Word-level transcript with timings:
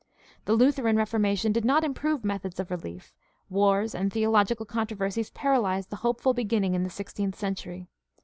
The 0.45 0.55
Lutheran 0.55 0.95
Reformation 0.97 1.51
did 1.51 1.63
not 1.63 1.83
improve 1.83 2.25
methods 2.25 2.59
of 2.59 2.71
relief; 2.71 3.13
wars 3.51 3.93
and 3.93 4.11
theological 4.11 4.65
con 4.65 4.87
troversies 4.87 5.31
paralyzed 5.31 5.91
the 5.91 5.97
hopeful 5.97 6.33
beginning 6.33 6.73
in 6.73 6.81
the 6.81 6.89
sixteenth 6.89 7.35
century. 7.35 7.87